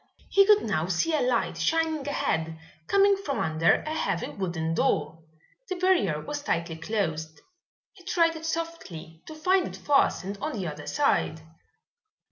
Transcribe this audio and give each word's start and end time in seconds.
He 0.31 0.47
could 0.47 0.63
now 0.63 0.87
see 0.87 1.13
a 1.13 1.21
light 1.21 1.57
shining 1.59 2.07
ahead, 2.07 2.57
coming 2.87 3.15
from 3.17 3.37
under 3.37 3.83
a 3.85 3.93
heavy 3.93 4.29
wooden 4.29 4.73
door. 4.73 5.19
The 5.69 5.75
barrier 5.75 6.19
was 6.21 6.41
tightly 6.41 6.77
closed. 6.77 7.39
He 7.93 8.03
tried 8.03 8.35
it 8.35 8.47
softly, 8.47 9.21
to 9.27 9.35
find 9.35 9.67
it 9.67 9.75
fastened 9.77 10.39
on 10.41 10.53
the 10.53 10.65
other 10.65 10.87
side. 10.87 11.41